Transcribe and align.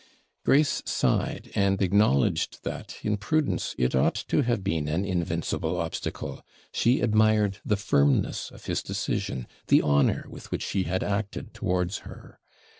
Grace 0.43 0.81
sighed, 0.83 1.51
and 1.53 1.79
acknowledged 1.79 2.63
that, 2.63 2.97
in 3.03 3.17
prudence, 3.17 3.75
it 3.77 3.93
ought 3.93 4.15
to 4.15 4.41
have 4.41 4.63
been 4.63 4.87
an 4.87 5.05
INVINCIBLE 5.05 5.79
obstacle 5.79 6.43
she 6.73 7.01
admired 7.01 7.59
the 7.63 7.77
firmness 7.77 8.49
of 8.49 8.65
his 8.65 8.81
decision, 8.81 9.45
the 9.67 9.83
honour 9.83 10.25
with 10.27 10.49
which 10.49 10.65
he 10.71 10.85
had 10.85 11.03
acted 11.03 11.53
towards 11.53 11.99
her. 11.99 12.39